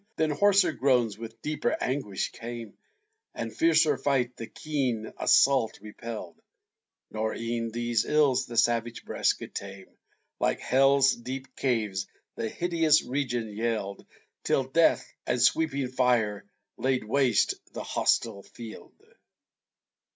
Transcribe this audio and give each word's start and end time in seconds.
Then 0.15 0.31
hoarser 0.31 0.73
groans, 0.75 1.15
with 1.15 1.43
deeper 1.43 1.77
anguish, 1.79 2.31
came; 2.31 2.75
And 3.35 3.55
fiercer 3.55 3.99
fight 3.99 4.35
the 4.35 4.47
keen 4.47 5.13
assault 5.17 5.77
repell'd: 5.79 6.41
Nor 7.11 7.35
e'en 7.35 7.69
these 7.69 8.03
ills 8.03 8.47
the 8.47 8.57
savage 8.57 9.05
breast 9.05 9.37
could 9.37 9.53
tame; 9.53 9.95
Like 10.39 10.59
hell's 10.59 11.13
deep 11.15 11.55
caves, 11.55 12.07
the 12.33 12.49
hideous 12.49 13.03
region 13.05 13.47
yell'd, 13.55 14.03
Till 14.43 14.63
death, 14.63 15.07
and 15.27 15.39
sweeping 15.39 15.89
fire, 15.89 16.47
laid 16.77 17.03
waste 17.03 17.53
the 17.71 17.83
hostile 17.83 18.41
field. 18.41 18.95